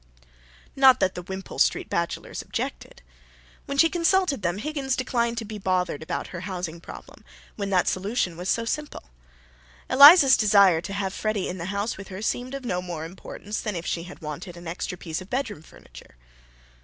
[0.75, 3.03] Not that the Wimpole Street bachelors objected.
[3.67, 7.23] When she consulted them, Higgins declined to be bothered about her housing problem
[7.55, 9.11] when that solution was so simple.
[9.91, 13.61] Eliza's desire to have Freddy in the house with her seemed of no more importance
[13.61, 16.15] than if she had wanted an extra piece of bedroom furniture.